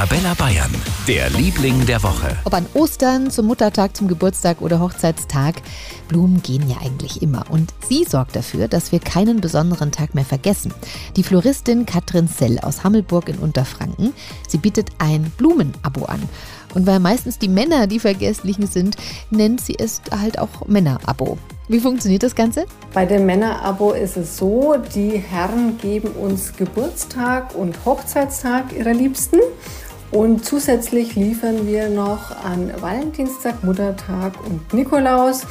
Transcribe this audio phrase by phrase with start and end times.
[0.00, 0.74] Arabella Bayern,
[1.06, 2.34] der Liebling der Woche.
[2.46, 5.56] Ob an Ostern, zum Muttertag, zum Geburtstag oder Hochzeitstag,
[6.08, 7.44] Blumen gehen ja eigentlich immer.
[7.50, 10.72] Und sie sorgt dafür, dass wir keinen besonderen Tag mehr vergessen.
[11.16, 14.14] Die Floristin Katrin Sell aus Hammelburg in Unterfranken,
[14.48, 16.26] sie bietet ein Blumenabo an.
[16.72, 18.96] Und weil meistens die Männer die Vergesslichen sind,
[19.28, 21.36] nennt sie es halt auch Männerabo.
[21.68, 22.64] Wie funktioniert das Ganze?
[22.94, 29.36] Bei dem Männerabo ist es so, die Herren geben uns Geburtstag und Hochzeitstag ihrer Liebsten.
[30.10, 35.46] Und zusätzlich liefern wir noch an Valentinstag, Muttertag und Nikolaus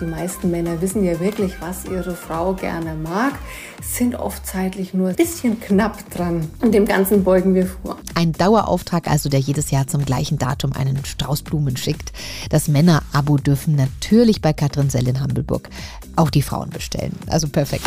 [0.00, 3.34] die meisten Männer wissen ja wirklich, was ihre Frau gerne mag,
[3.82, 6.50] sind oft zeitlich nur ein bisschen knapp dran.
[6.60, 7.98] Und dem Ganzen beugen wir vor.
[8.14, 12.12] Ein Dauerauftrag also, der jedes Jahr zum gleichen Datum einen Strauß Blumen schickt.
[12.50, 15.68] Das Männer-Abo dürfen natürlich bei Katrin Sell in Hambelburg
[16.16, 17.16] auch die Frauen bestellen.
[17.28, 17.86] Also perfekt.